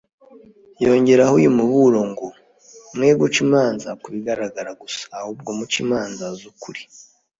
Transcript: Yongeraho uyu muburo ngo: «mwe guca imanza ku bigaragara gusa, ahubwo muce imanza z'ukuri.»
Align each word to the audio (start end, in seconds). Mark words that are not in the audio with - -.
Yongeraho 0.83 1.33
uyu 1.39 1.51
muburo 1.57 1.99
ngo: 2.11 2.27
«mwe 2.95 3.09
guca 3.19 3.39
imanza 3.45 3.89
ku 4.01 4.07
bigaragara 4.13 4.71
gusa, 4.81 5.03
ahubwo 5.19 5.49
muce 5.57 5.77
imanza 5.85 6.25
z'ukuri.» 6.39 6.81